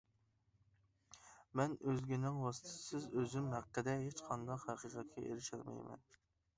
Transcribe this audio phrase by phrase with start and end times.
[1.61, 6.09] مەن ئۆزگىنىڭ ۋاسىتىسىز ئۆزۈم ھەققىدە ھېچقانداق ھەقىقەتكە ئېرىشەلمەيمەن.